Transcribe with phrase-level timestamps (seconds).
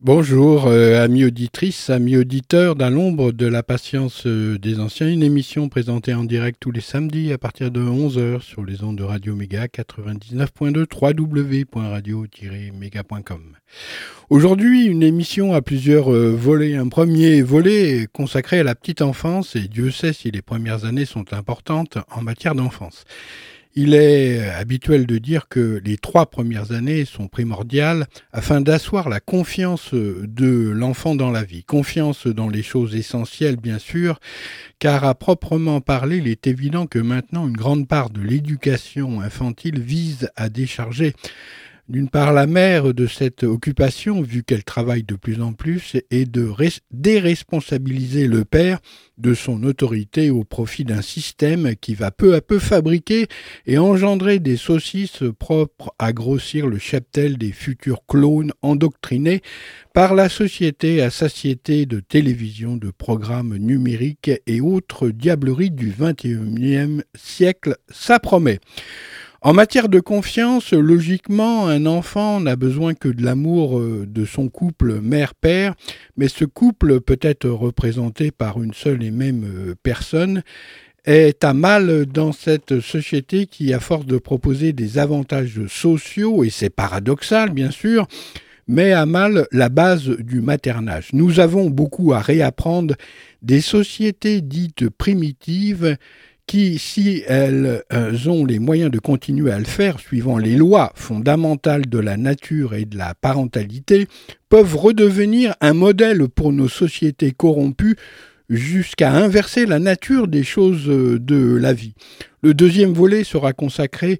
[0.00, 5.24] Bonjour, euh, amis auditrices, amis auditeurs d'À l'ombre de la patience euh, des anciens, une
[5.24, 9.02] émission présentée en direct tous les samedis à partir de 11h sur les ondes de
[9.02, 13.56] Radio Méga 99.2 www.radio-méga.com.
[14.30, 16.76] Aujourd'hui, une émission à plusieurs euh, volets.
[16.76, 21.06] Un premier volet consacré à la petite enfance et Dieu sait si les premières années
[21.06, 23.04] sont importantes en matière d'enfance.
[23.80, 29.20] Il est habituel de dire que les trois premières années sont primordiales afin d'asseoir la
[29.20, 31.62] confiance de l'enfant dans la vie.
[31.62, 34.18] Confiance dans les choses essentielles, bien sûr,
[34.80, 39.78] car à proprement parler, il est évident que maintenant une grande part de l'éducation infantile
[39.78, 41.14] vise à décharger
[41.88, 46.26] d'une part la mère de cette occupation, vu qu'elle travaille de plus en plus, et
[46.26, 46.52] de
[46.90, 48.78] déresponsabiliser le père
[49.16, 53.26] de son autorité au profit d'un système qui va peu à peu fabriquer
[53.66, 59.42] et engendrer des saucisses propres à grossir le cheptel des futurs clones endoctrinés
[59.94, 67.02] par la société à satiété de télévision, de programmes numériques et autres diableries du XXIe
[67.14, 68.60] siècle, ça promet.
[69.40, 75.00] En matière de confiance, logiquement, un enfant n'a besoin que de l'amour de son couple
[75.00, 75.74] mère-père,
[76.16, 80.42] mais ce couple peut être représenté par une seule et même personne
[81.04, 86.50] est à mal dans cette société qui, à force de proposer des avantages sociaux, et
[86.50, 88.08] c'est paradoxal bien sûr,
[88.66, 91.10] met à mal la base du maternage.
[91.12, 92.96] Nous avons beaucoup à réapprendre
[93.40, 95.96] des sociétés dites primitives
[96.48, 97.84] qui, si elles
[98.26, 102.74] ont les moyens de continuer à le faire suivant les lois fondamentales de la nature
[102.74, 104.08] et de la parentalité,
[104.48, 107.96] peuvent redevenir un modèle pour nos sociétés corrompues
[108.48, 111.94] jusqu'à inverser la nature des choses de la vie.
[112.42, 114.18] Le deuxième volet sera consacré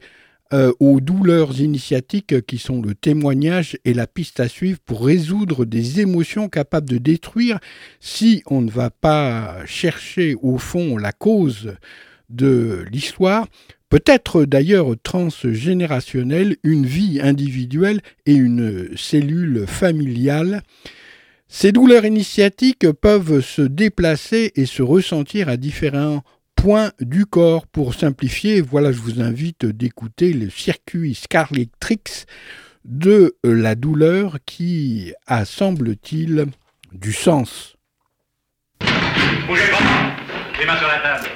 [0.53, 5.65] euh, aux douleurs initiatiques qui sont le témoignage et la piste à suivre pour résoudre
[5.65, 7.59] des émotions capables de détruire
[8.00, 11.75] si on ne va pas chercher au fond la cause
[12.28, 13.47] de l'histoire,
[13.89, 20.62] peut-être d'ailleurs transgénérationnelle, une vie individuelle et une cellule familiale.
[21.49, 26.22] Ces douleurs initiatiques peuvent se déplacer et se ressentir à différents
[26.55, 27.67] points du corps.
[27.67, 32.27] Pour simplifier, voilà, je vous invite d'écouter le circuit Scarlet Tricks
[32.84, 36.47] de la douleur qui a, semble-t-il,
[36.93, 37.77] du sens.
[39.47, 39.62] Bougez
[40.59, 41.28] Les mains sur la table.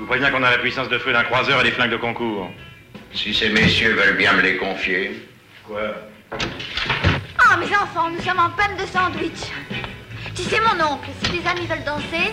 [0.00, 1.98] Je vous préviens qu'on a la puissance de feu d'un croiseur et des flingues de
[1.98, 2.50] concours.
[3.12, 5.28] Si ces messieurs veulent bien me les confier.
[5.62, 5.94] Quoi?
[7.38, 9.52] Ah, mes enfants, nous sommes en panne de sandwich.
[10.34, 12.32] Si c'est mon oncle, si les amis veulent danser.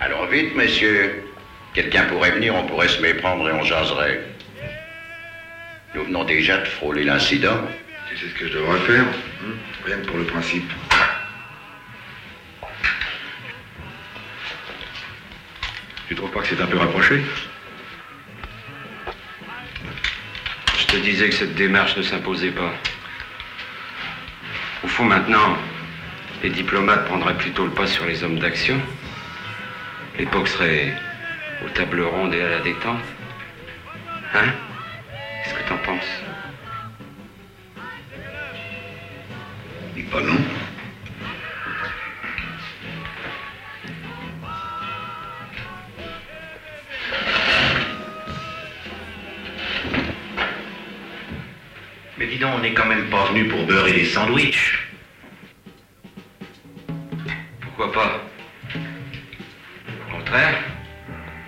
[0.00, 1.24] Alors vite, messieurs.
[1.74, 4.22] Quelqu'un pourrait venir, on pourrait se méprendre et on jaserait.
[5.94, 7.60] Nous venons déjà de frôler l'incident.
[8.08, 9.52] Tu sais ce que je devrais faire hein?
[9.84, 10.72] Rien que pour le principe.
[16.08, 17.22] Tu trouves pas que c'est un peu rapproché
[20.78, 22.72] Je te disais que cette démarche ne s'imposait pas.
[24.82, 25.58] Au fond, maintenant,
[26.42, 28.80] les diplomates prendraient plutôt le pas sur les hommes d'action.
[30.18, 30.94] L'époque serait
[31.66, 33.04] aux tables rondes et à la détente.
[34.34, 34.52] Hein?
[35.44, 36.22] Qu'est-ce que t'en penses?
[39.94, 40.38] Dis pas non.
[52.26, 54.88] Dis donc, on n'est quand même pas venu pour beurrer des sandwichs.
[57.60, 58.20] Pourquoi pas?
[60.08, 60.58] Au contraire,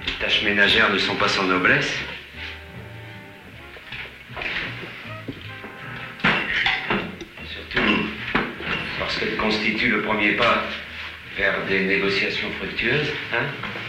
[0.07, 1.93] les tâches ménagères ne sont pas sans noblesse.
[7.45, 8.07] Surtout
[8.99, 10.63] parce qu'elles constituent le premier pas
[11.37, 13.13] vers des négociations fructueuses.
[13.35, 13.80] Hein?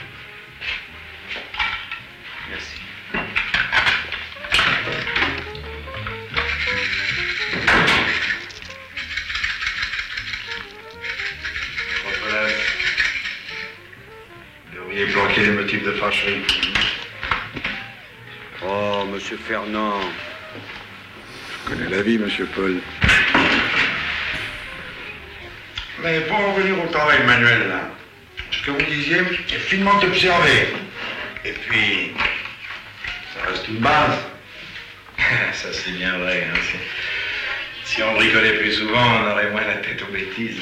[22.17, 22.79] Monsieur Paul.
[26.03, 27.89] Mais pour en revenir au travail manuel, là,
[28.51, 30.67] ce que vous disiez est finement observé.
[31.45, 32.11] Et puis,
[33.35, 34.17] ça reste une base.
[35.53, 36.47] Ça, c'est bien vrai.
[36.51, 36.57] hein.
[37.83, 40.57] Si- on bricolait plus souvent, on aurait moins la tête aux bêtises.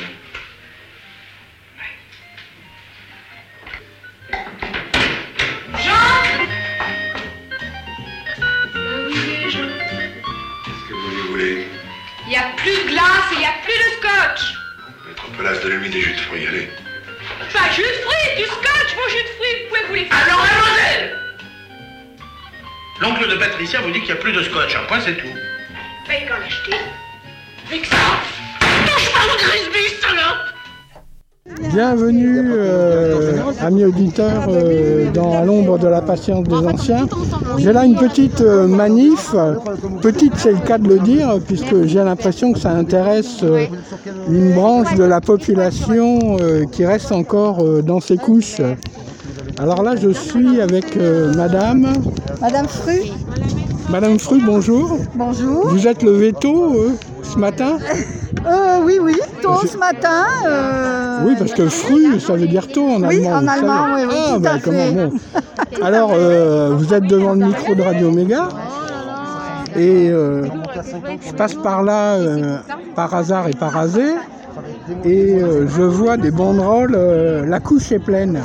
[24.29, 24.75] Plus de scotch.
[24.75, 25.27] Un point, c'est tout.
[26.07, 26.77] Paye qu'en acheter.
[27.67, 27.95] Avec ça.
[28.85, 36.01] Touche pas au Grisby, salope Bienvenue, euh, amis auditeurs, euh, dans À l'ombre de la
[36.01, 37.07] patience des anciens.
[37.57, 39.33] J'ai là une petite euh, manif.
[40.01, 43.65] Petite, c'est le cas de le dire, puisque j'ai l'impression que ça intéresse euh,
[44.29, 48.61] une branche de la population euh, qui reste encore euh, dans ses couches.
[49.59, 51.91] Alors là, je suis avec euh, Madame.
[52.39, 53.01] Madame Fru,
[53.89, 54.99] Madame Fru, bonjour.
[55.15, 55.67] bonjour.
[55.69, 56.91] Vous êtes levé tôt euh,
[57.23, 57.77] ce matin
[58.45, 60.25] Euh, oui, oui, tôt ce matin.
[60.45, 63.31] euh, Oui, parce que Fru, ça veut dire tôt en Oui, allemand.
[63.37, 64.91] en allemand, oui, oui, Ah, tout bah, à comment fait.
[65.07, 65.83] bon.
[65.83, 66.11] Alors,
[66.77, 68.49] vous êtes devant le micro de Radio Méga.
[69.75, 72.17] Et je passe par là
[72.95, 74.17] par hasard et par hasard.
[75.05, 76.97] Et je vois des banderoles,
[77.47, 78.39] la couche est pleine.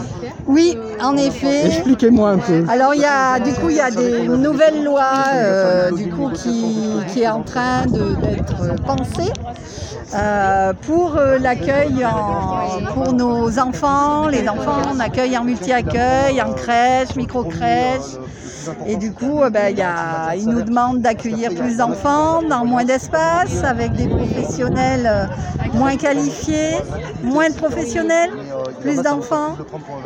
[0.47, 1.67] Oui, en effet.
[1.67, 2.65] Expliquez-moi un peu.
[2.69, 6.31] Alors il y a du coup il y a des nouvelles lois euh, du coup
[6.31, 6.75] qui,
[7.09, 9.33] qui est en train d'être pensée
[10.15, 12.07] euh, pour euh, l'accueil
[12.93, 18.19] pour nos enfants, les enfants en accueil en multi-accueil, en crèche, micro-crèche.
[18.87, 22.65] Et du coup, euh, ben, il y a, ils nous demandent d'accueillir plus d'enfants dans
[22.65, 25.27] moins d'espace, avec des professionnels euh,
[25.75, 26.77] moins qualifiés,
[27.23, 28.31] moins de professionnels,
[28.81, 29.57] plus d'enfants.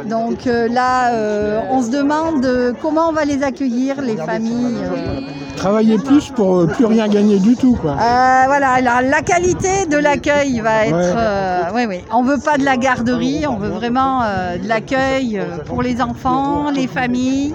[0.07, 4.79] Donc euh, là, euh, on se demande euh, comment on va les accueillir, les familles.
[4.83, 5.21] euh.
[5.57, 7.93] Travailler plus pour euh, plus rien gagner du tout, quoi.
[7.93, 10.95] Euh, voilà, la, la qualité de l'accueil va être.
[10.95, 11.13] Ouais.
[11.17, 12.05] euh, oui, oui.
[12.13, 16.01] On veut pas de la garderie, on veut vraiment euh, de l'accueil euh, pour les
[16.01, 17.55] enfants, les familles.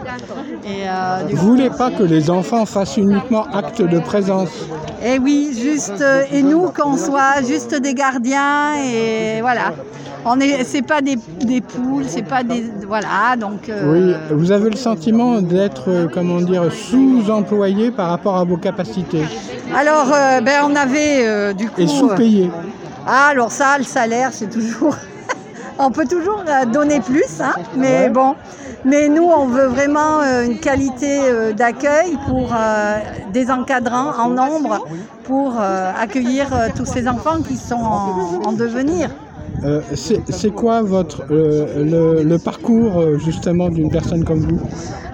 [0.66, 4.50] Et, euh, Vous voulez pas que les enfants fassent uniquement acte de présence?
[5.06, 9.74] Et oui, juste euh, et nous qu'on soit juste des gardiens et voilà.
[10.26, 13.70] On est, c'est pas des, des poules, c'est pas des voilà donc.
[13.70, 18.58] euh, Oui, vous avez le sentiment d'être, euh, comment dire, sous-employé par rapport à vos
[18.58, 19.24] capacités
[19.76, 21.82] Alors euh, ben on avait euh, du coup.
[21.82, 22.50] et sous-payé.
[23.08, 24.96] Ah alors ça, le salaire, c'est toujours.
[25.80, 28.10] on peut toujours donner plus, hein, mais Ouais.
[28.10, 28.36] bon.
[28.86, 31.20] Mais nous, on veut vraiment une qualité
[31.56, 32.98] d'accueil pour euh,
[33.32, 34.86] des encadrants en nombre
[35.24, 39.10] pour euh, accueillir tous ces enfants qui sont en, en devenir.
[39.64, 44.60] Euh, c'est quoi votre euh, le, le parcours euh, justement d'une personne comme vous?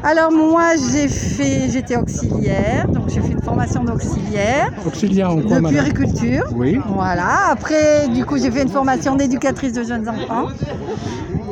[0.02, 5.42] Alors moi, j'ai fait, j'étais auxiliaire, donc j'ai fait une formation d'auxiliaire Auxiliaire en de
[5.42, 5.72] quoi, madame?
[5.74, 6.42] puériculture.
[6.56, 6.80] Oui.
[6.88, 7.50] Voilà.
[7.52, 10.48] Après, du coup, j'ai fait une formation d'éducatrice de jeunes enfants.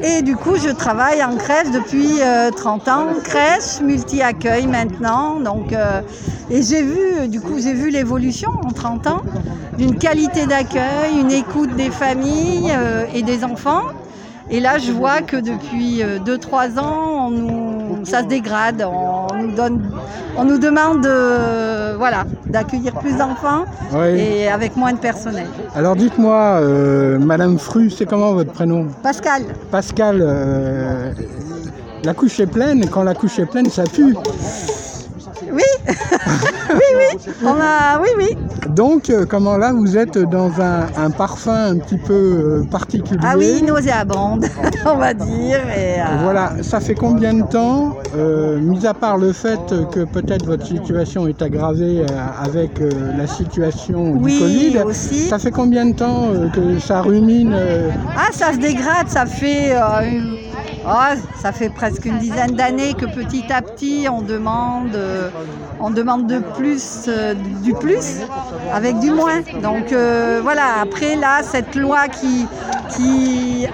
[0.03, 5.39] Et du coup, je travaille en crèche depuis euh, 30 ans, crèche, multi-accueil maintenant.
[5.39, 6.01] Donc, euh,
[6.51, 9.21] et j'ai vu, du coup, j'ai vu l'évolution en 30 ans
[9.77, 13.83] d'une qualité d'accueil, une écoute des familles euh, et des enfants.
[14.49, 18.81] Et là, je vois que depuis 2-3 ans, on nous, ça se dégrade.
[19.57, 19.81] Donne,
[20.37, 24.19] on nous demande de, voilà, d'accueillir plus d'enfants Oui.
[24.19, 25.47] et avec moins de personnel.
[25.75, 28.87] Alors dites-moi, euh, Madame Fru, c'est comment votre prénom?
[29.03, 31.11] Pascal, Pascal, euh,
[32.03, 34.15] la couche est pleine, et quand la couche est pleine, ça pue.
[35.51, 35.63] Oui,
[36.69, 38.37] oui, oui, on a, oui, oui.
[38.69, 43.19] Donc, euh, comment là, vous êtes dans un, parfum un petit peu euh, particulier.
[43.23, 44.45] Ah oui, nauséabonde,
[44.85, 45.59] on va dire.
[45.75, 47.97] Et, Voilà, ça fait combien de temps,
[48.59, 49.59] mis à part le fait
[49.91, 52.05] que peut-être votre situation est aggravée
[52.43, 52.79] avec
[53.17, 55.27] la situation du Covid, aussi.
[55.27, 57.55] ça fait combien de temps que ça rumine
[58.15, 59.73] Ah, ça se dégrade, ça fait
[60.85, 65.29] ah, ça fait presque une dizaine d'années que petit à petit on demande, euh,
[65.79, 67.33] de plus, euh,
[67.63, 68.21] du plus
[68.73, 69.41] avec du moins.
[69.61, 72.47] Donc euh, voilà, après là, cette loi qui.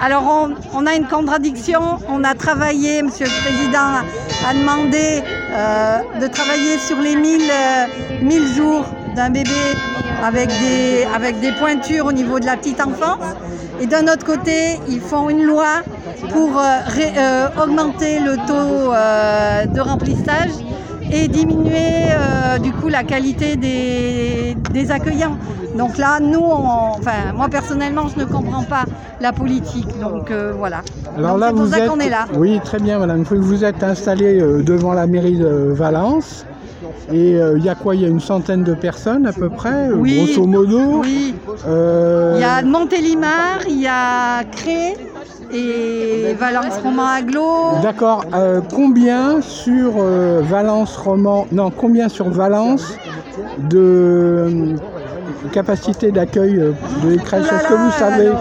[0.02, 0.24] Alors
[0.74, 4.02] on, a une contradiction, on a travaillé, Monsieur le Président
[4.50, 5.22] a demandé
[6.20, 7.42] de travailler sur les 1000,
[8.22, 8.86] 1000 jours
[9.16, 9.52] d'un bébé
[10.24, 10.50] avec
[11.40, 13.36] des pointures au niveau de la petite enfance.
[13.84, 15.82] Et d'un autre côté, ils font une loi
[16.30, 16.62] pour euh,
[17.18, 20.52] euh, augmenter le taux euh, de remplissage
[21.12, 22.08] et diminuer
[22.62, 25.38] du coup la qualité des, accueillants.
[25.78, 28.86] Donc là, nous, enfin, moi personnellement, je ne comprends pas
[29.20, 30.00] la politique.
[30.00, 30.82] Donc voilà.
[31.18, 32.26] Alors là, c'est pour ça qu'on est là.
[32.36, 33.24] Oui, très bien, madame.
[33.24, 36.46] Vous êtes installé devant la mairie de Valence.
[37.12, 37.96] Et il y a quoi?
[37.96, 41.02] Il y a une centaine de personnes à peu près, grosso modo?
[41.02, 41.36] Oui.
[41.66, 44.96] Il y a Montélimar, il y a Cré,
[45.54, 47.80] et Valence Roman Aglo.
[47.82, 48.26] D'accord.
[48.34, 52.98] Euh, combien sur euh, Valence Roman Non, combien sur Valence
[53.58, 54.76] de euh,
[55.52, 58.32] capacité d'accueil de crèches Est-ce que vous savez?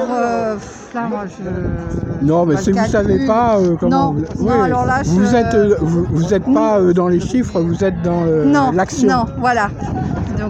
[2.22, 4.14] Non, mais si vous ne savez pas comment.
[4.36, 4.48] vous...
[4.48, 8.24] alors là, vous êtes, vous, êtes pas dans les chiffres, vous êtes dans
[8.72, 9.08] l'action.
[9.08, 9.68] Non, voilà.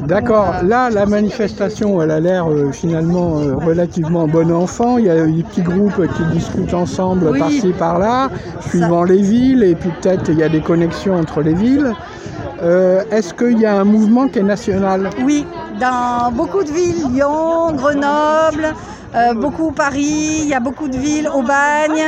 [0.07, 0.55] D'accord.
[0.65, 4.99] Là, la manifestation, elle a l'air euh, finalement euh, relativement bon enfant.
[4.99, 8.31] Il y a des petits groupes qui discutent ensemble par-ci par-là,
[8.61, 11.93] suivant les villes, et puis peut-être il y a des connexions entre les villes.
[12.63, 15.11] Euh, est-ce qu'il y a un mouvement qui est national?
[15.25, 15.45] Oui,
[15.81, 18.75] dans beaucoup de villes, Lyon, Grenoble,
[19.15, 22.03] euh, beaucoup Paris, il y a beaucoup de villes, Aubagne.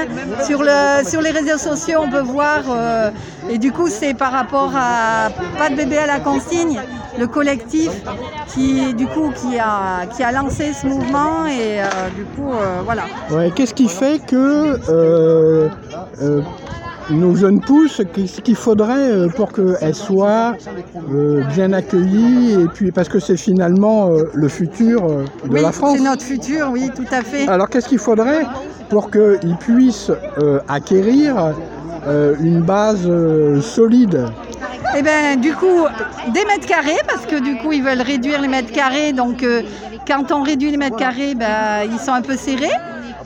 [0.46, 3.11] Sur, le, sur les réseaux sociaux, on peut voir, euh,
[3.50, 6.80] et du coup, c'est par rapport à Pas de bébé à la consigne,
[7.18, 7.90] le collectif
[8.49, 11.84] qui, du coup, qui a, qui a lancé ce mouvement, et euh,
[12.16, 12.52] du coup,
[12.84, 13.02] voilà.
[13.30, 14.78] Ouais, Qu'est-ce qui fait que
[17.11, 20.54] nos jeunes pousses, ce qu'il faudrait euh, pour qu'elles soient
[21.12, 25.02] euh, bien accueillies, et puis parce que c'est finalement euh, le futur
[25.49, 25.99] de la France.
[25.99, 27.49] C'est notre futur, oui, tout à fait.
[27.49, 28.46] Alors qu'est-ce qu'il faudrait
[28.88, 30.12] pour qu'ils puissent
[30.68, 31.54] acquérir
[32.40, 33.08] une base
[33.61, 34.26] solide?
[34.96, 35.87] Eh bien, du coup,
[36.32, 39.12] des mètres carrés, parce que du coup, ils veulent réduire les mètres carrés.
[39.12, 39.44] Donc,
[40.06, 42.70] quand on réduit les mètres carrés, ben, ils sont un peu serrés.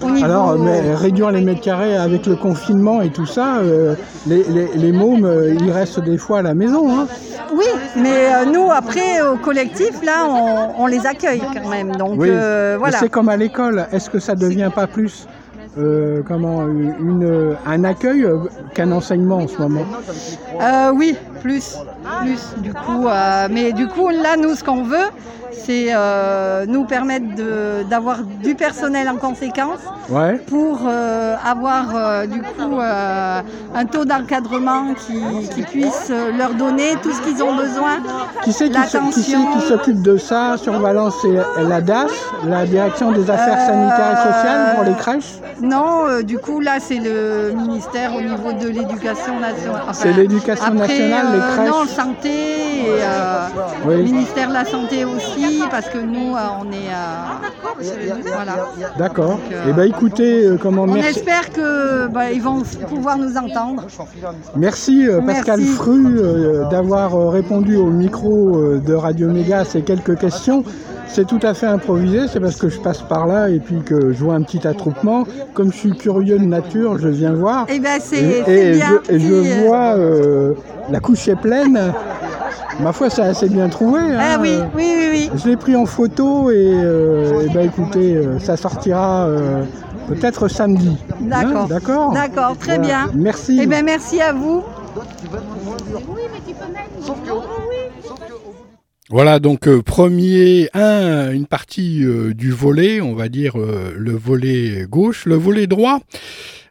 [0.02, 3.94] Alors, mais réduire les mètres carrés avec le confinement et tout ça, euh,
[4.26, 6.88] les, les, mômes, euh, ils restent des fois à la maison.
[6.90, 7.06] Hein.
[7.52, 10.26] Oui, mais euh, nous, après, au collectif, là,
[10.78, 11.96] on, les accueille quand même.
[11.96, 12.98] Donc, voilà.
[12.98, 13.86] C'est comme à l'école.
[13.92, 15.26] Est-ce que ça ne devient pas plus
[16.26, 18.26] comment, une, un accueil
[18.74, 19.84] qu'un enseignement en ce moment?
[20.94, 21.78] Oui, plus.
[22.22, 23.06] Plus, du coup.
[23.50, 25.08] mais du coup, là, nous, ce qu'on veut,
[25.52, 27.26] c'est euh, nous permettre
[27.88, 29.80] d'avoir du personnel en conséquence
[30.46, 37.20] pour euh, avoir euh, du coup un taux d'encadrement qui, puisse leur donner tout ce
[37.22, 37.98] qu'ils ont besoin.
[38.42, 42.10] Qui c'est qui s'occupe de ça sur Valence C'est la DAS,
[42.46, 45.38] la Direction des Affaires sanitaires et sociales pour les crèches?
[45.60, 49.82] Non, du coup là c'est le ministère au niveau de l'éducation nationale.
[49.92, 51.70] c'est l'éducation nationale, les crèches.
[51.70, 55.37] Non, santé et le ministère de la santé aussi
[55.70, 56.90] parce que nous, euh, on est.
[56.90, 58.70] Euh, voilà.
[58.98, 59.38] D'accord.
[59.50, 60.82] Et eh bien, écoutez, euh, comment.
[60.82, 63.86] On espère qu'ils bah, vont pouvoir nous entendre.
[64.56, 66.20] Merci, Pascal Fru
[66.70, 70.64] d'avoir répondu au micro de Radio Méga à ces quelques questions.
[71.10, 74.12] C'est tout à fait improvisé, c'est parce que je passe par là et puis que
[74.12, 75.24] je vois un petit attroupement.
[75.54, 77.64] Comme je suis curieux de nature, je viens voir.
[77.70, 79.96] Eh ben, et, et, je, et je, vois
[80.90, 81.92] la couche est pleine.
[82.80, 84.00] Ma foi, c'est assez bien trouvé.
[84.00, 84.18] Hein.
[84.20, 85.30] Ah oui, oui, oui, oui.
[85.34, 89.64] Je l'ai pris en photo et, euh, bah, écoutez, euh, ça sortira euh,
[90.06, 90.96] peut-être samedi.
[91.20, 91.62] D'accord.
[91.62, 92.12] Hein, d'accord.
[92.12, 93.10] D'accord, très bien.
[93.14, 93.58] Merci.
[93.60, 94.62] Eh bien, merci à vous.
[99.10, 102.04] Voilà donc premier un une partie
[102.34, 106.00] du volet, on va dire le volet gauche, le volet droit.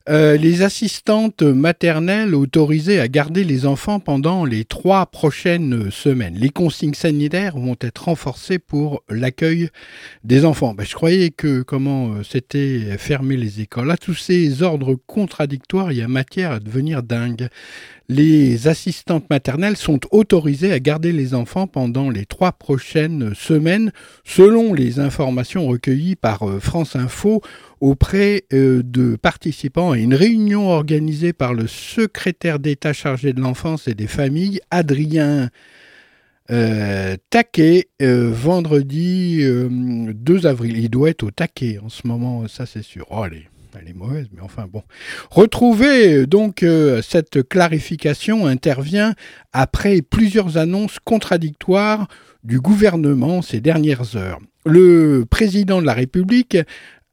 [0.09, 6.35] Euh, les assistantes maternelles autorisées à garder les enfants pendant les trois prochaines semaines.
[6.35, 9.69] Les consignes sanitaires vont être renforcées pour l'accueil
[10.23, 10.73] des enfants.
[10.73, 13.87] Ben, je croyais que comment euh, c'était fermer les écoles.
[13.87, 17.49] Là, tous ces ordres contradictoires, il y a matière à devenir dingue
[18.09, 23.91] les assistantes maternelles sont autorisées à garder les enfants pendant les trois prochaines semaines,
[24.23, 27.41] selon les informations recueillies par euh, France Info
[27.81, 33.87] auprès euh, de participants à une réunion organisée par le secrétaire d'État chargé de l'enfance
[33.87, 35.49] et des familles, Adrien
[36.49, 40.77] euh, taquet vendredi 2 avril.
[40.77, 43.05] Il doit être au taquet en ce moment, ça c'est sûr.
[43.09, 43.47] Oh, allez
[43.79, 44.83] elle est mauvaise, mais enfin bon.
[45.29, 49.13] Retrouver donc euh, cette clarification intervient
[49.53, 52.07] après plusieurs annonces contradictoires
[52.43, 54.39] du gouvernement ces dernières heures.
[54.65, 56.57] Le président de la République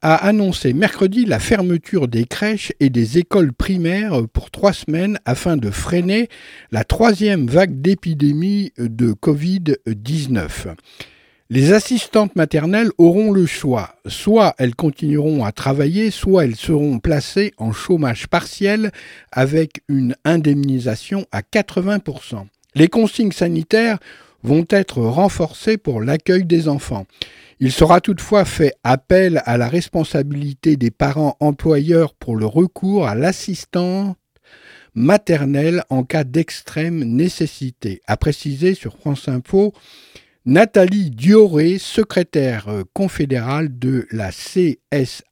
[0.01, 5.57] a annoncé mercredi la fermeture des crèches et des écoles primaires pour trois semaines afin
[5.57, 6.29] de freiner
[6.71, 10.75] la troisième vague d'épidémie de Covid-19.
[11.51, 13.95] Les assistantes maternelles auront le choix.
[14.07, 18.91] Soit elles continueront à travailler, soit elles seront placées en chômage partiel
[19.31, 22.47] avec une indemnisation à 80%.
[22.73, 23.99] Les consignes sanitaires
[24.41, 27.05] vont être renforcées pour l'accueil des enfants.
[27.59, 33.15] Il sera toutefois fait appel à la responsabilité des parents employeurs pour le recours à
[33.15, 34.17] l'assistante
[34.93, 39.73] maternelle en cas d'extrême nécessité, a précisé sur France Info
[40.47, 45.23] Nathalie Dioré, secrétaire euh, confédérale de la CSAFAM,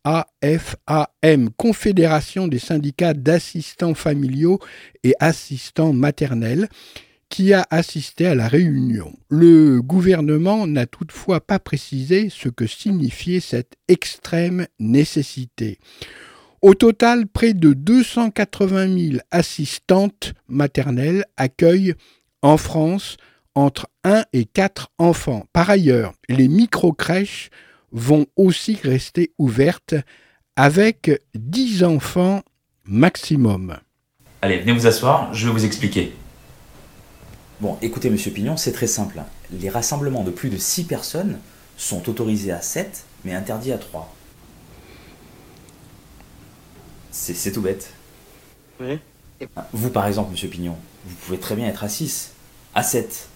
[1.56, 4.58] Confédération des syndicats d'assistants familiaux
[5.03, 6.68] et assistants maternels,
[7.34, 9.12] qui a assisté à la réunion.
[9.28, 15.80] Le gouvernement n'a toutefois pas précisé ce que signifiait cette extrême nécessité.
[16.62, 21.96] Au total, près de 280 000 assistantes maternelles accueillent
[22.44, 23.18] en France
[23.56, 25.48] entre 1 et 4 enfants.
[25.54, 27.50] Par ailleurs, les micro-crèches
[27.92, 29.96] vont aussi rester ouvertes
[30.56, 32.44] avec 10 enfants
[32.86, 33.75] maximum.
[34.44, 36.13] Allez, venez vous asseoir, je vais vous expliquer.
[37.63, 39.22] Bon, écoutez, monsieur Pignon, c'est très simple.
[39.50, 41.39] Les rassemblements de plus de 6 personnes
[41.77, 44.13] sont autorisés à 7, mais interdits à 3.
[47.10, 47.89] C'est tout bête.
[48.82, 49.00] Oui.
[49.72, 52.34] Vous, par exemple, monsieur Pignon, vous pouvez très bien être à 6,
[52.75, 53.29] à 7,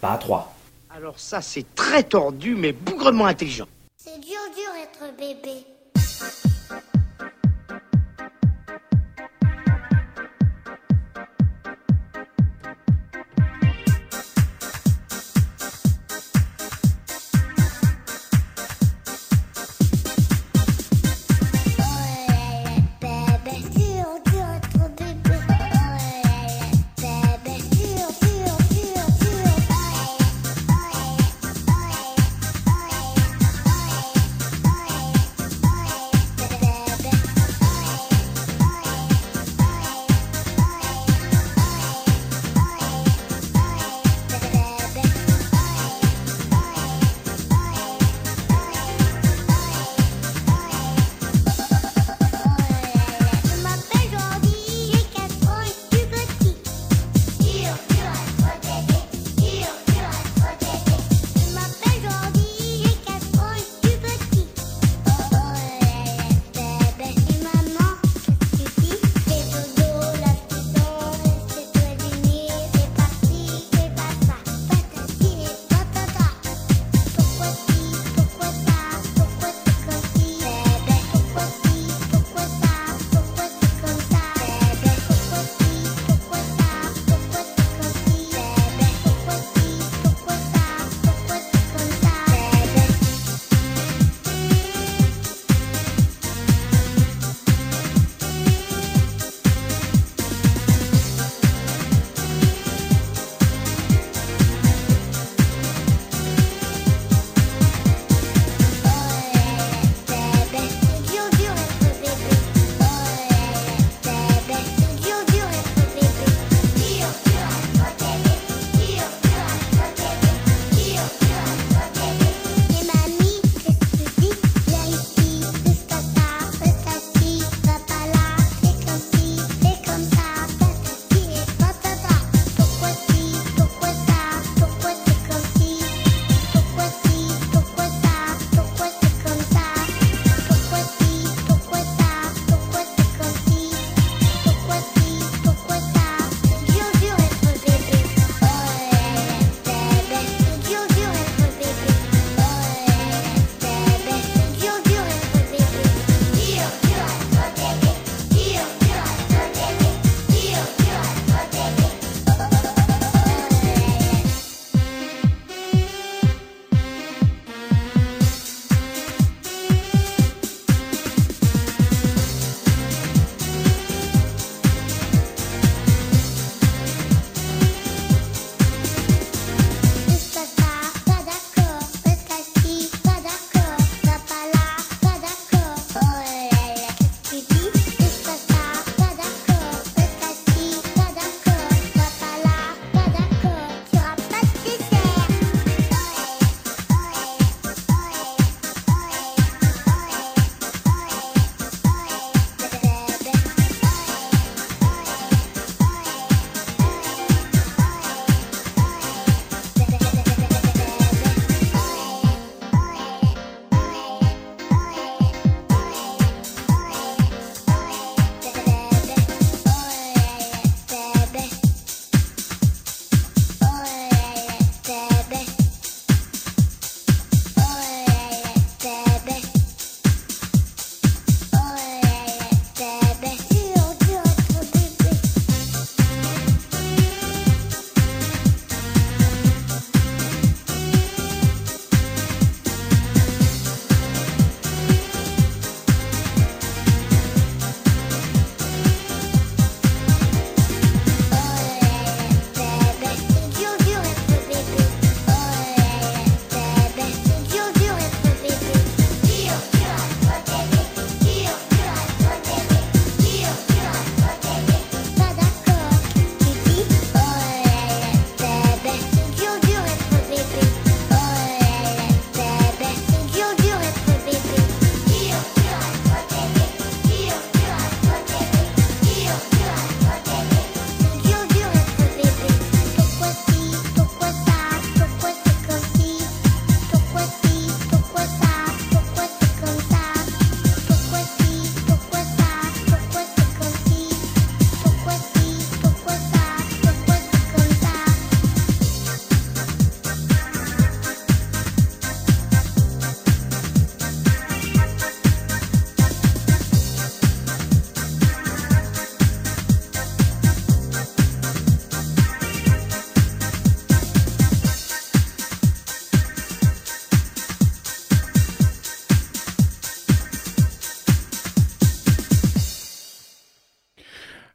[0.00, 0.52] pas à trois.
[0.90, 3.68] Alors ça, c'est très tordu, mais bougrement intelligent.
[3.96, 5.64] C'est dur, dur être bébé.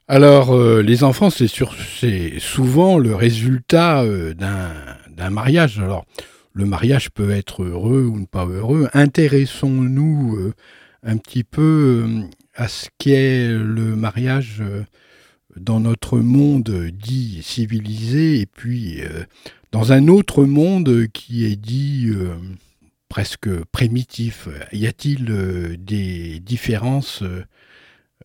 [0.10, 5.80] Alors, euh, les enfants, c'est souvent le résultat euh, d'un mariage.
[5.80, 6.06] Alors,
[6.54, 8.88] le mariage peut être heureux ou pas heureux.
[8.94, 10.54] Intéressons-nous euh,
[11.04, 12.06] un petit peu
[12.56, 14.64] à ce qu'est le mariage
[15.58, 19.02] dans notre monde dit civilisé et puis
[19.72, 22.10] dans un autre monde qui est dit
[23.10, 24.48] presque primitif.
[24.74, 27.24] Y a-t-il des différences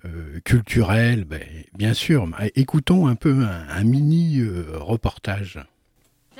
[0.04, 1.42] euh, culturel, ben,
[1.74, 2.28] bien sûr.
[2.56, 5.60] Écoutons un peu un, mini euh, reportage.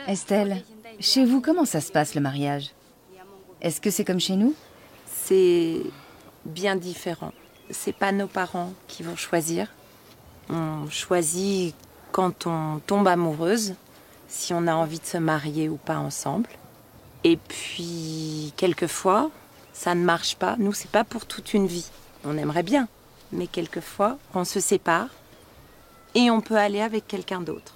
[0.09, 0.63] Estelle,
[0.99, 2.71] chez vous, comment ça se passe le mariage?
[3.61, 4.55] Est-ce que c'est comme chez nous?
[5.07, 5.81] C'est
[6.45, 7.33] bien différent.
[7.71, 9.69] C'est pas nos parents qui vont choisir.
[10.49, 11.75] On choisit
[12.11, 13.75] quand on tombe amoureuse,
[14.29, 16.51] si on a envie de se marier ou pas ensemble.
[17.23, 19.31] Et puis, quelquefois,
[19.73, 20.57] ça ne marche pas.
[20.59, 21.89] Nous, c'est pas pour toute une vie.
[22.25, 22.89] On aimerait bien,
[23.33, 25.09] mais quelquefois, on se sépare
[26.15, 27.75] et on peut aller avec quelqu'un d'autre.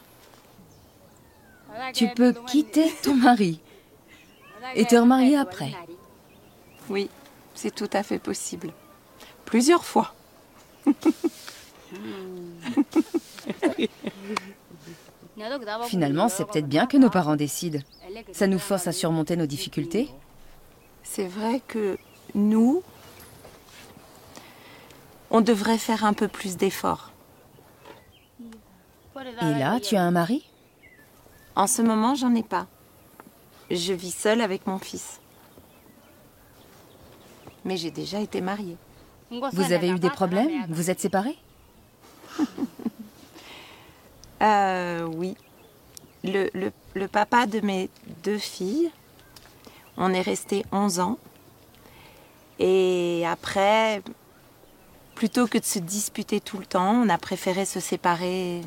[1.93, 3.61] Tu peux quitter ton mari
[4.75, 5.73] et te remarier après.
[6.89, 7.11] Oui,
[7.55, 8.73] c'est tout à fait possible.
[9.45, 10.15] Plusieurs fois.
[15.87, 17.81] Finalement, c'est peut-être bien que nos parents décident.
[18.33, 20.09] Ça nous force à surmonter nos difficultés.
[21.03, 21.99] C'est vrai que
[22.35, 22.83] nous,
[25.31, 27.13] on devrait faire un peu plus d'efforts.
[29.43, 30.45] Et là, tu as un mari?
[31.55, 32.67] En ce moment, j'en ai pas.
[33.71, 35.21] Je vis seule avec mon fils.
[37.65, 38.77] Mais j'ai déjà été mariée.
[39.31, 40.67] Vous avez eu des problèmes?
[40.69, 41.37] Vous êtes séparés
[44.43, 45.37] euh, Oui.
[46.23, 46.51] Le,
[46.95, 47.89] le, papa de mes
[48.25, 48.91] deux filles,
[49.97, 51.19] on est resté 11 ans.
[52.59, 54.03] Et après,
[55.17, 58.61] Plutôt que de se disputer tout le temps, on a préféré se séparer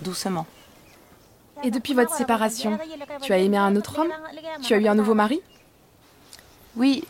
[0.00, 0.46] doucement.
[1.62, 2.78] Et depuis votre séparation,
[3.20, 4.12] tu as aimé un autre homme?
[4.62, 5.42] Tu as eu un nouveau mari?
[6.76, 7.04] Oui,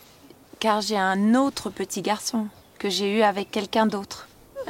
[0.58, 2.48] car j'ai un autre petit garçon
[2.78, 4.26] que j'ai eu avec quelqu'un d'autre.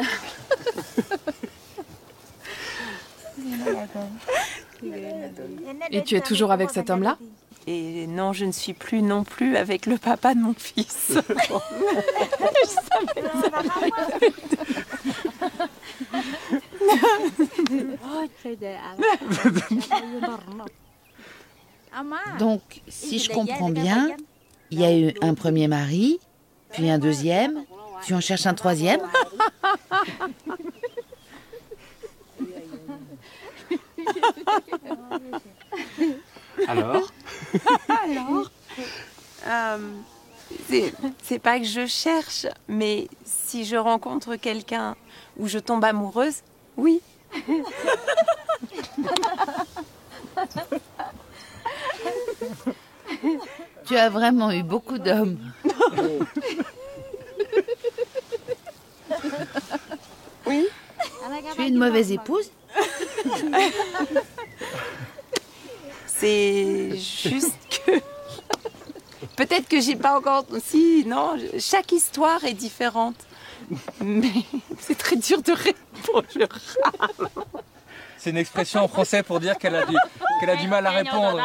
[5.90, 7.16] Et tu es toujours avec cet homme-là?
[7.66, 11.18] Et non, je ne suis plus non plus avec le papa de mon fils.
[22.38, 24.10] Donc, si je comprends bien,
[24.70, 26.20] il y a eu un premier mari,
[26.70, 27.64] puis un deuxième,
[28.02, 29.00] puis on cherche un troisième.
[36.68, 37.10] Alors?
[37.88, 38.50] Alors
[39.46, 39.78] euh,
[41.22, 44.96] C'est pas que je cherche, mais si je rencontre quelqu'un
[45.36, 46.42] où je tombe amoureuse,
[46.76, 47.00] oui.
[53.86, 55.38] tu as vraiment eu beaucoup d'hommes.
[60.46, 60.68] Oui.
[61.54, 62.50] Tu es une mauvaise épouse
[66.26, 68.00] C'est juste que.
[69.36, 70.44] Peut-être que j'ai pas encore.
[70.64, 73.16] Si, non, chaque histoire est différente.
[74.00, 74.32] Mais
[74.80, 76.48] c'est très dur de répondre.
[78.18, 81.40] C'est une expression en français pour dire qu'elle a, du, a du mal à répondre.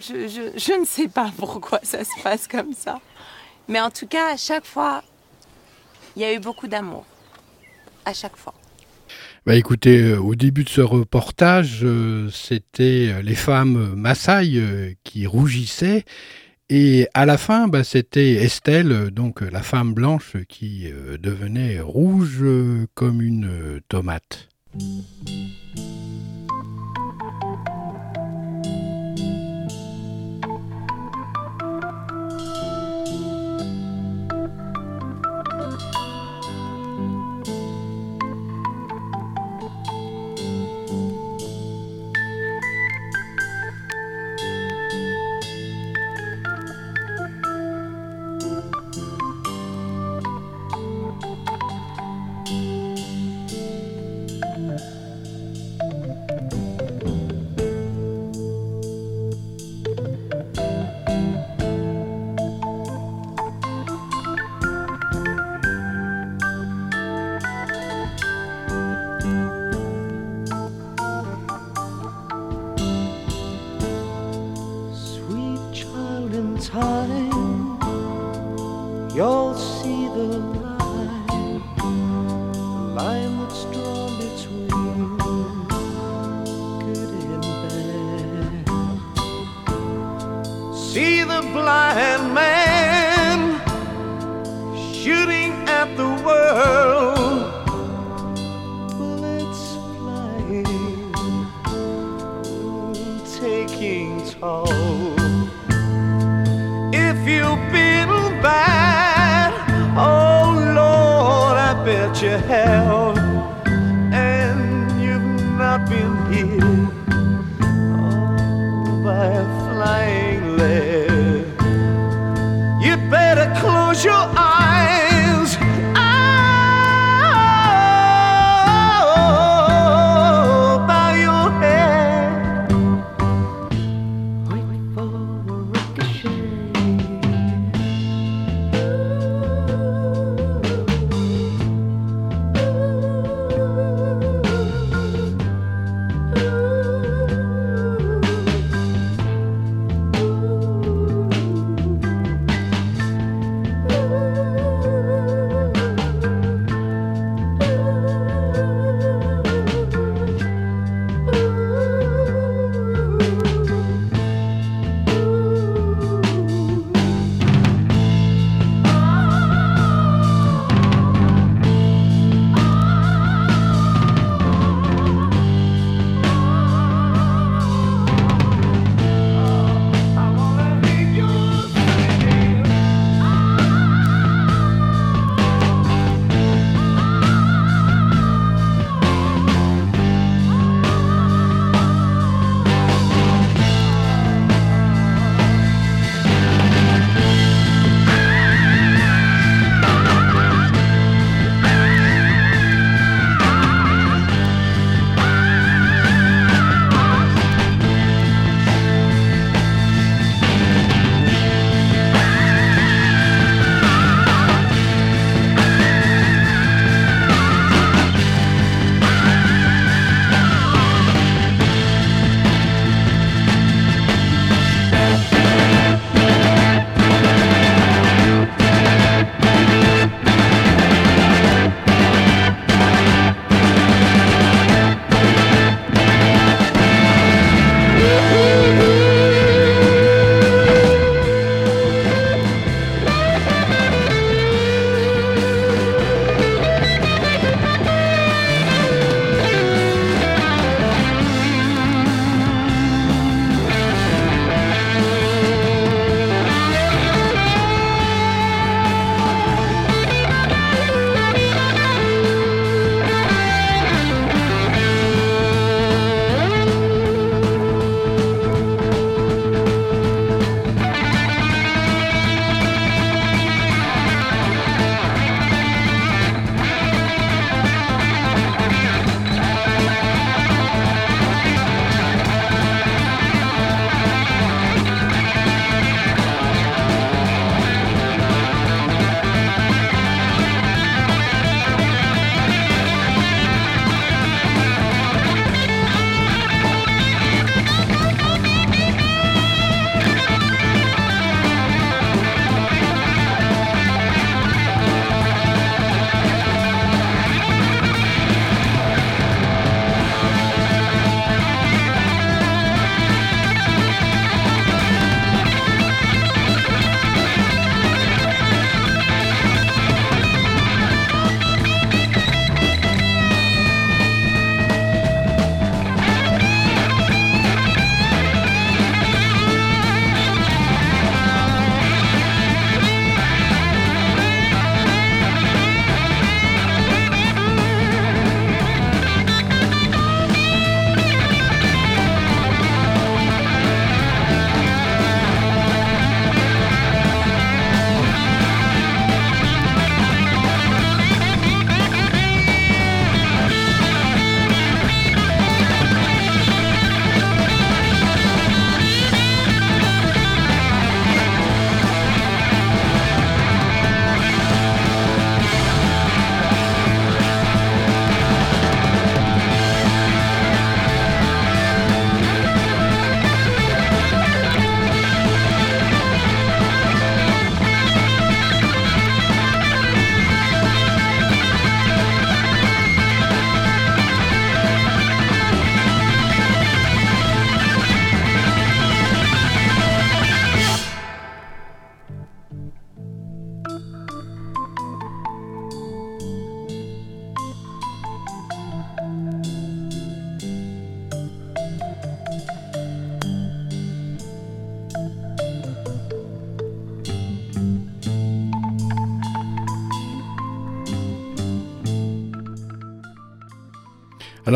[0.00, 3.00] Je, je ne sais pas pourquoi ça se passe comme ça.
[3.68, 5.02] Mais en tout cas, à chaque fois,
[6.14, 7.04] il y a eu beaucoup d'amour.
[8.04, 8.54] À chaque fois.
[9.46, 15.24] Bah écoutez, euh, au début de ce reportage, euh, c'était euh, les femmes Maasai qui
[15.28, 16.04] rougissaient.
[16.68, 22.44] Et à la fin, bah, c'était Estelle, donc la femme blanche, qui devenait rouge
[22.94, 24.48] comme une tomate.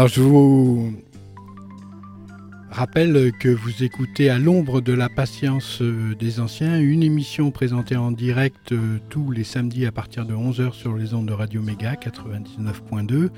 [0.00, 0.94] Alors je vous
[2.70, 7.96] rappelle que vous écoutez à l'ombre de la patience euh, des anciens, une émission présentée
[7.96, 11.60] en direct euh, tous les samedis à partir de 11h sur les ondes de Radio
[11.60, 13.28] Méga 99.2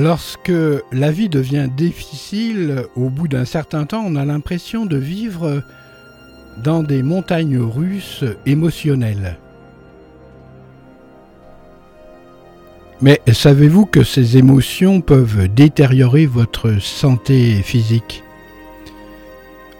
[0.00, 0.52] Lorsque
[0.92, 5.62] la vie devient difficile, au bout d'un certain temps, on a l'impression de vivre
[6.64, 9.36] dans des montagnes russes émotionnelles.
[13.02, 18.24] Mais savez-vous que ces émotions peuvent détériorer votre santé physique?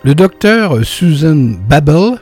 [0.05, 2.19] Le docteur Susan Babel,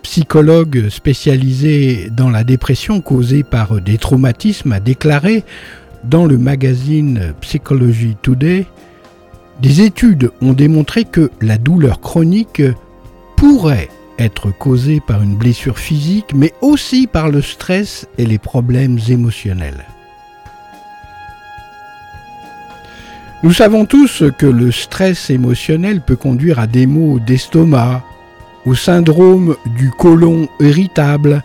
[0.00, 5.44] psychologue spécialisée dans la dépression causée par des traumatismes, a déclaré
[6.04, 8.66] dans le magazine Psychology Today,
[9.60, 12.62] des études ont démontré que la douleur chronique
[13.36, 13.88] pourrait
[14.18, 19.84] être causée par une blessure physique, mais aussi par le stress et les problèmes émotionnels.
[23.42, 28.02] Nous savons tous que le stress émotionnel peut conduire à des maux d'estomac,
[28.64, 31.44] au syndrome du côlon irritable,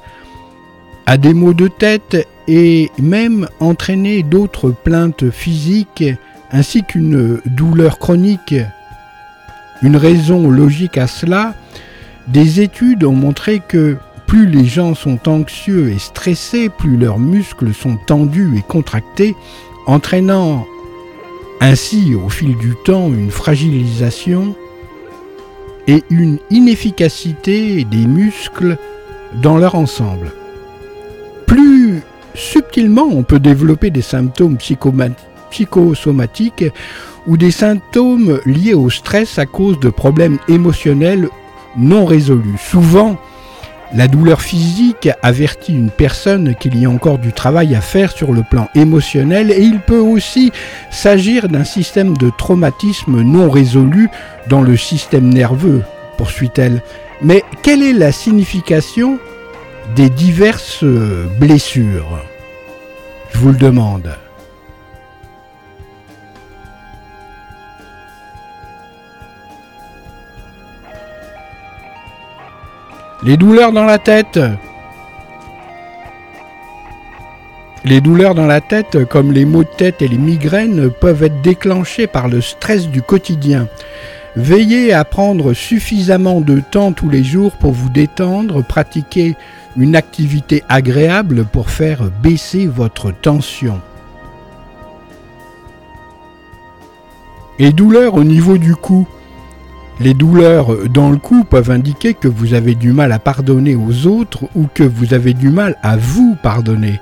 [1.06, 6.04] à des maux de tête et même entraîner d'autres plaintes physiques
[6.52, 8.54] ainsi qu'une douleur chronique.
[9.82, 11.56] Une raison logique à cela,
[12.28, 13.96] des études ont montré que
[14.28, 19.34] plus les gens sont anxieux et stressés, plus leurs muscles sont tendus et contractés,
[19.88, 20.66] entraînant
[21.62, 24.56] ainsi au fil du temps une fragilisation
[25.88, 28.78] et une inefficacité des muscles
[29.42, 30.34] dans leur ensemble.
[31.48, 32.02] Plus
[32.34, 34.58] subtilement, on peut développer des symptômes
[35.50, 36.66] psychosomatiques
[37.28, 41.30] ou des symptômes liés au stress à cause de problèmes émotionnels
[41.78, 42.58] non résolus.
[42.58, 43.18] Souvent,
[43.94, 48.32] la douleur physique avertit une personne qu'il y a encore du travail à faire sur
[48.32, 50.52] le plan émotionnel et il peut aussi
[50.90, 54.10] s'agir d'un système de traumatisme non résolu
[54.48, 55.84] dans le système nerveux,
[56.18, 56.82] poursuit-elle.
[57.22, 59.20] Mais quelle est la signification
[59.96, 60.84] des diverses
[61.40, 62.20] blessures
[63.34, 64.10] Je vous le demande.
[73.24, 74.40] Les douleurs dans la tête.
[77.84, 81.42] Les douleurs dans la tête, comme les maux de tête et les migraines, peuvent être
[81.42, 83.68] déclenchées par le stress du quotidien.
[84.36, 89.36] Veillez à prendre suffisamment de temps tous les jours pour vous détendre, pratiquer
[89.78, 93.80] une activité agréable pour faire baisser votre tension.
[97.60, 99.08] Et douleurs au niveau du cou.
[100.00, 104.08] Les douleurs dans le cou peuvent indiquer que vous avez du mal à pardonner aux
[104.08, 107.00] autres ou que vous avez du mal à vous pardonner.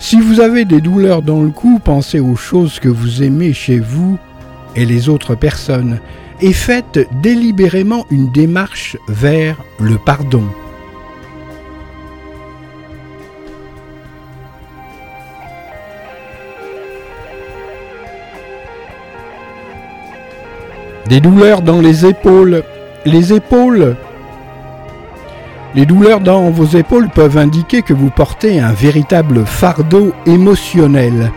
[0.00, 3.78] Si vous avez des douleurs dans le cou, pensez aux choses que vous aimez chez
[3.78, 4.18] vous
[4.74, 6.00] et les autres personnes
[6.40, 10.44] et faites délibérément une démarche vers le pardon.
[21.10, 22.62] Des douleurs dans les épaules.
[23.04, 23.96] Les épaules.
[25.74, 31.32] Les douleurs dans vos épaules peuvent indiquer que vous portez un véritable fardeau émotionnel.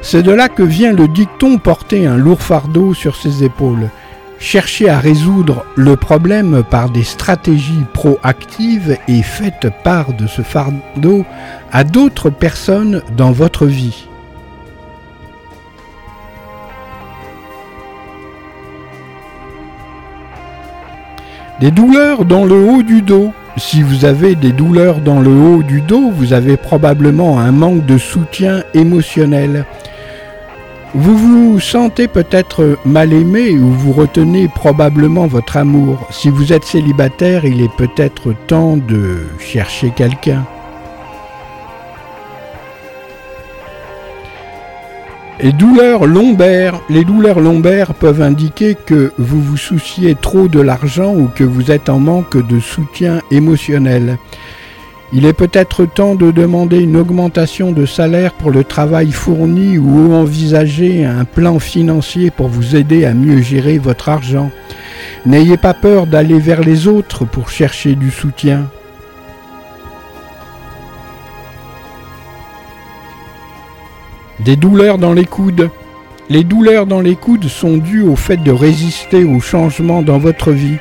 [0.00, 3.90] C'est de là que vient le dicton porter un lourd fardeau sur ses épaules.
[4.38, 11.24] Cherchez à résoudre le problème par des stratégies proactives et faites part de ce fardeau
[11.72, 14.06] à d'autres personnes dans votre vie.
[21.58, 23.32] Des douleurs dans le haut du dos.
[23.56, 27.86] Si vous avez des douleurs dans le haut du dos, vous avez probablement un manque
[27.86, 29.64] de soutien émotionnel.
[30.94, 36.06] Vous vous sentez peut-être mal aimé ou vous retenez probablement votre amour.
[36.10, 40.44] Si vous êtes célibataire, il est peut-être temps de chercher quelqu'un.
[45.38, 46.80] Et douleurs lombaires.
[46.88, 51.70] Les douleurs lombaires peuvent indiquer que vous vous souciez trop de l'argent ou que vous
[51.70, 54.16] êtes en manque de soutien émotionnel.
[55.12, 60.14] Il est peut-être temps de demander une augmentation de salaire pour le travail fourni ou
[60.14, 64.50] envisager un plan financier pour vous aider à mieux gérer votre argent.
[65.26, 68.68] N'ayez pas peur d'aller vers les autres pour chercher du soutien.
[74.40, 75.70] Des douleurs dans les coudes.
[76.28, 80.50] Les douleurs dans les coudes sont dues au fait de résister aux changements dans votre
[80.50, 80.76] vie.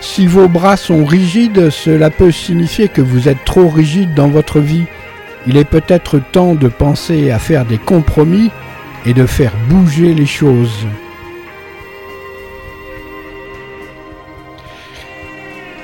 [0.00, 4.58] Si vos bras sont rigides, cela peut signifier que vous êtes trop rigide dans votre
[4.58, 4.84] vie.
[5.46, 8.50] Il est peut-être temps de penser à faire des compromis
[9.06, 10.86] et de faire bouger les choses.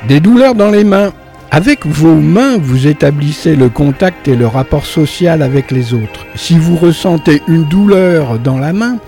[0.08, 1.12] Des douleurs dans les mains.
[1.50, 6.26] Avec vos mains, vous établissez le contact et le rapport social avec les autres.
[6.34, 8.98] Si vous ressentez une douleur dans la main,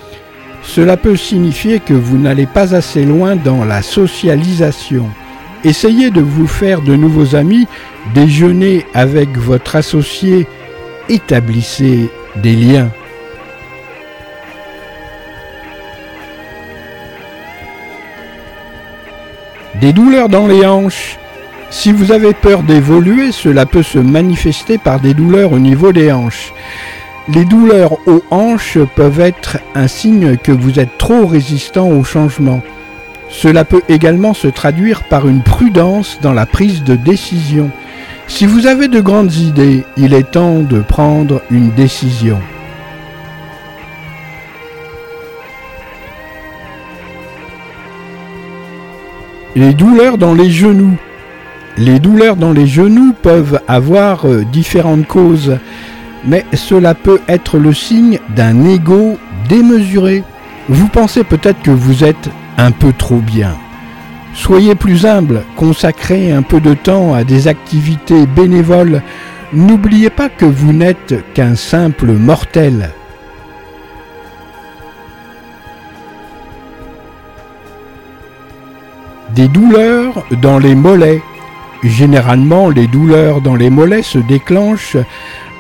[0.62, 5.07] cela peut signifier que vous n'allez pas assez loin dans la socialisation.
[5.64, 7.66] Essayez de vous faire de nouveaux amis,
[8.14, 10.47] déjeunez avec votre associé,
[11.11, 12.88] établissez des liens.
[19.78, 21.19] Des douleurs dans les hanches.
[21.70, 26.10] Si vous avez peur d'évoluer, cela peut se manifester par des douleurs au niveau des
[26.10, 26.52] hanches.
[27.32, 32.60] Les douleurs aux hanches peuvent être un signe que vous êtes trop résistant au changement.
[33.28, 37.70] Cela peut également se traduire par une prudence dans la prise de décision.
[38.26, 42.40] Si vous avez de grandes idées, il est temps de prendre une décision.
[49.54, 50.96] Les douleurs dans les genoux.
[51.76, 55.56] Les douleurs dans les genoux peuvent avoir euh, différentes causes,
[56.24, 59.16] mais cela peut être le signe d'un ego
[59.48, 60.24] démesuré.
[60.68, 63.56] Vous pensez peut-être que vous êtes un peu trop bien.
[64.34, 69.02] Soyez plus humble, consacrez un peu de temps à des activités bénévoles.
[69.52, 72.90] N'oubliez pas que vous n'êtes qu'un simple mortel.
[79.34, 81.22] Des douleurs dans les mollets.
[81.82, 84.98] Généralement, les douleurs dans les mollets se déclenchent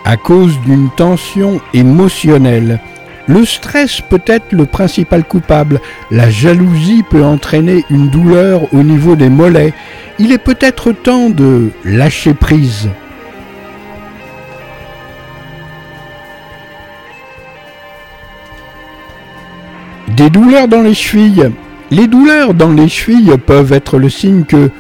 [0.04, 2.80] à cause d'une tension émotionnelle.
[3.26, 5.80] Le stress peut être le principal coupable.
[6.10, 9.72] La jalousie peut entraîner une douleur au niveau des mollets.
[10.18, 12.90] Il est peut-être temps de lâcher prise.
[20.08, 21.50] Des douleurs dans les chevilles.
[21.90, 24.70] Les douleurs dans les chevilles peuvent être le signe que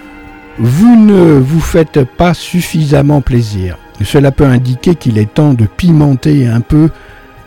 [0.62, 3.78] vous ne vous faites pas suffisamment plaisir.
[4.04, 6.90] Cela peut indiquer qu'il est temps de pimenter un peu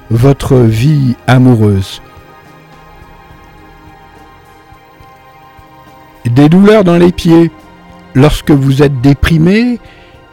[0.09, 2.01] votre vie amoureuse.
[6.26, 7.51] Des douleurs dans les pieds.
[8.16, 9.80] Lorsque vous êtes déprimé,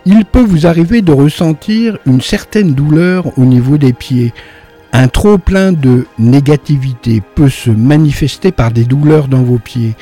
[0.07, 4.33] il peut vous arriver de ressentir une certaine douleur au niveau des pieds.
[4.95, 9.95] Un trop plein de négativité peut se manifester par des douleurs dans vos pieds.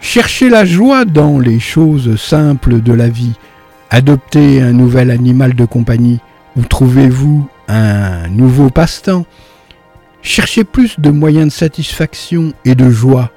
[0.00, 3.34] Cherchez la joie dans les choses simples de la vie.
[3.90, 6.20] Adoptez un nouvel animal de compagnie
[6.56, 9.26] ou trouvez-vous un nouveau passe-temps?
[10.22, 13.30] Cherchez plus de moyens de satisfaction et de joie.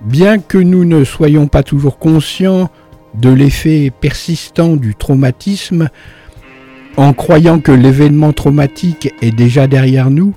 [0.00, 2.70] Bien que nous ne soyons pas toujours conscients
[3.14, 5.88] de l'effet persistant du traumatisme,
[6.98, 10.34] en croyant que l'événement traumatique est déjà derrière nous,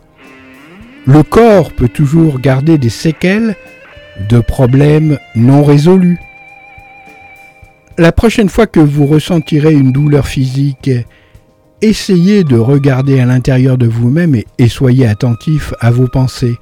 [1.08, 3.56] le corps peut toujours garder des séquelles
[4.30, 6.20] de problèmes non résolus.
[7.98, 10.92] La prochaine fois que vous ressentirez une douleur physique,
[11.82, 16.58] essayez de regarder à l'intérieur de vous-même et, soyez attentif à vos pensées,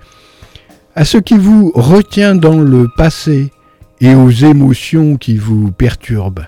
[0.96, 3.52] à ce qui vous retient dans le passé
[4.00, 6.48] et aux émotions qui vous perturbent.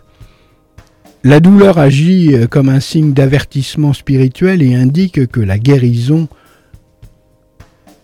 [1.23, 6.27] La douleur agit comme un signe d'avertissement spirituel et indique que la guérison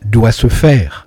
[0.05, 1.06] doit se faire.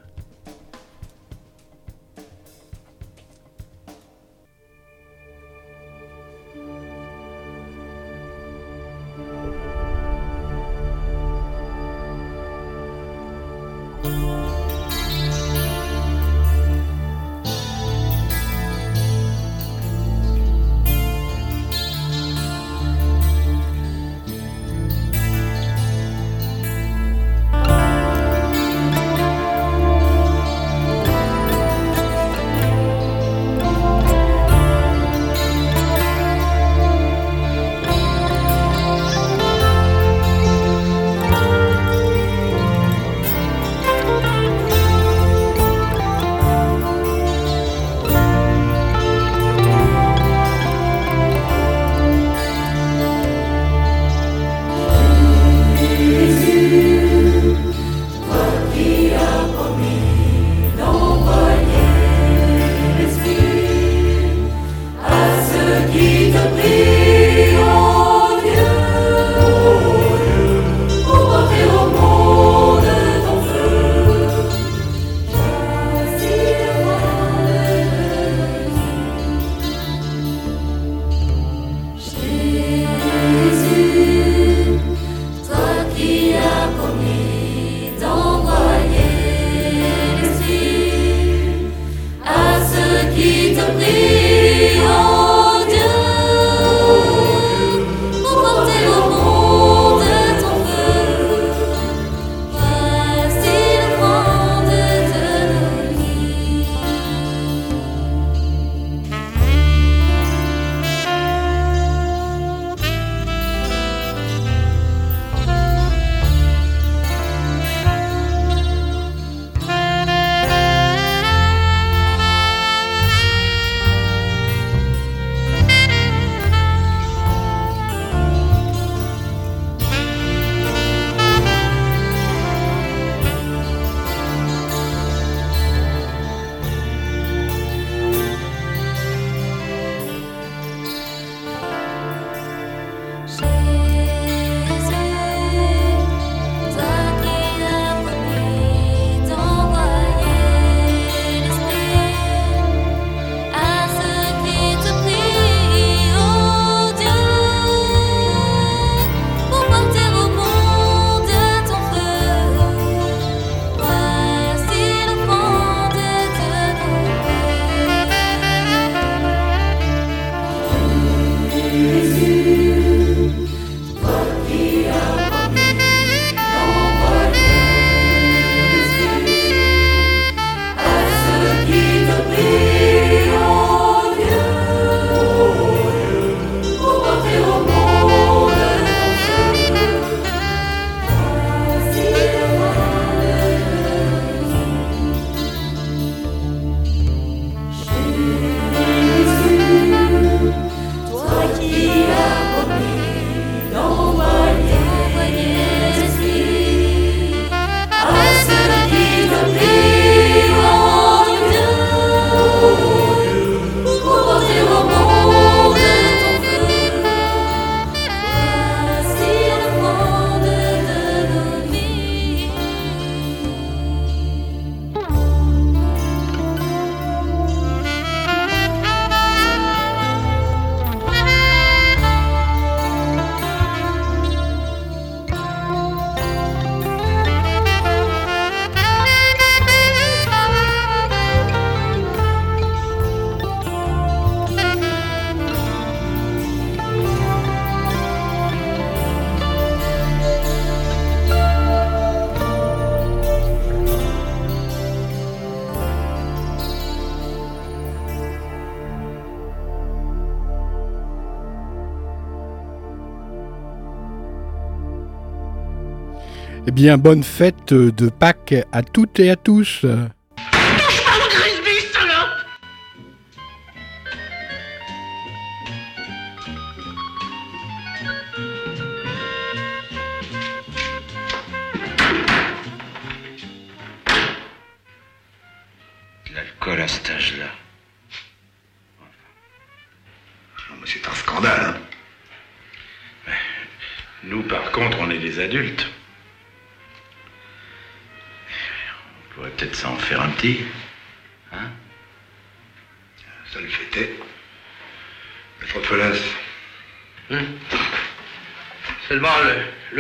[266.82, 269.84] Bien, bonne fête de Pâques à toutes et à tous.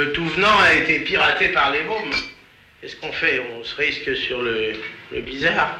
[0.00, 2.14] Le, tout venant a été piraté par les mômes.
[2.80, 3.42] Qu'est-ce qu'on fait?
[3.52, 4.72] On se risque sur le,
[5.12, 5.78] le bizarre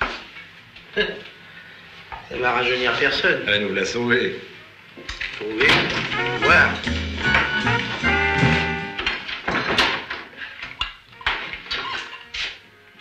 [0.96, 3.44] Ça va rajeunir personne.
[3.46, 4.40] Elle nous l'a sauvé.
[5.34, 5.66] Trouver,
[6.40, 6.70] voir.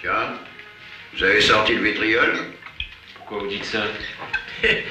[0.02, 0.34] Tiens,
[1.14, 2.38] vous avez sorti le vitriol?
[3.16, 3.86] Pourquoi vous dites ça?
[4.64, 4.84] Il y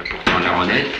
[0.00, 0.90] a pourtant l'air honnête.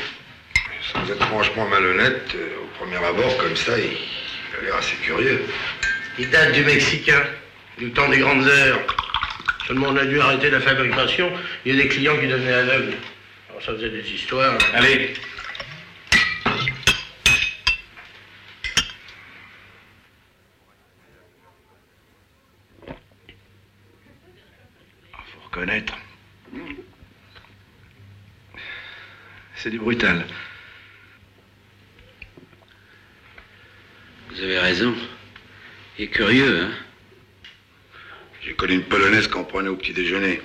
[0.98, 4.96] Sans être franchement malhonnête, euh, au premier abord, comme ça, il, il a l'air assez
[4.96, 5.44] curieux.
[6.18, 7.22] Il date du Mexicain,
[7.78, 8.80] du temps des grandes heures.
[9.66, 11.30] Seulement, on a dû arrêter la fabrication.
[11.64, 12.94] Il y a des clients qui devenaient aveugles.
[13.50, 14.58] Alors, ça faisait des histoires.
[14.74, 15.14] Allez.
[25.12, 25.94] Faut reconnaître.
[29.54, 30.24] C'est du brutal.
[34.38, 34.94] Vous avez raison.
[35.98, 36.70] Il est curieux, hein
[38.40, 40.40] J'ai connu une polonaise qu'on prenait au petit déjeuner.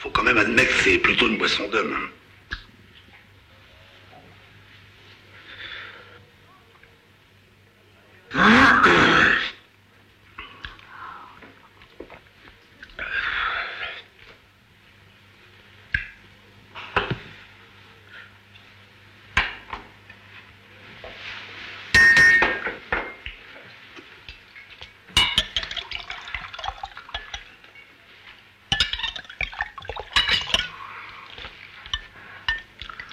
[0.00, 1.96] Faut quand même admettre que c'est plutôt une boisson d'homme.
[1.96, 2.08] hein.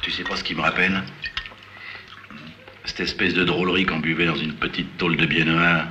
[0.02, 1.04] Tu sais pas ce qui me rappelle
[2.86, 5.84] Cette espèce de drôlerie qu'on buvait dans une petite tôle de biennois,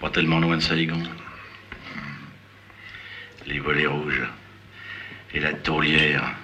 [0.00, 1.00] pas tellement loin de Saigon.
[3.46, 4.26] Les volets rouges.
[5.34, 6.34] Et la tourlière.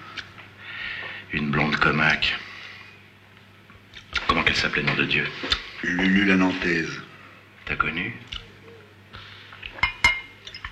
[1.33, 2.39] Une blonde comaque.
[4.29, 5.27] Comment qu'elle s'appelait, nom de Dieu?
[5.83, 7.03] Lulu la Nantaise.
[7.65, 8.15] T'as connu?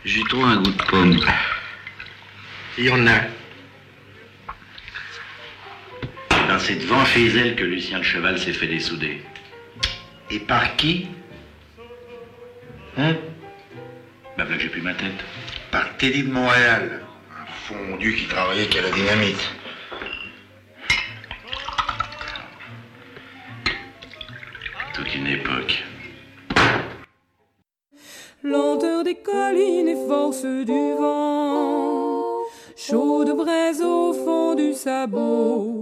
[0.05, 1.19] J'ai trop un goût de pomme.
[2.79, 3.19] Il y en a.
[6.47, 9.21] Ben, c'est devant chez elle que Lucien le Cheval s'est fait dessouder.
[10.31, 11.09] Et par qui
[12.97, 13.17] Hein
[14.37, 15.25] Ben voilà que j'ai plus ma tête.
[15.71, 17.03] Par Teddy de Montréal.
[17.31, 19.51] Un fondu qui travaillait qu'à la dynamite.
[24.95, 25.83] Toute une époque.
[28.45, 32.23] lenteur des collines et force du vent,
[32.77, 35.82] chaude braise au fond du sabot,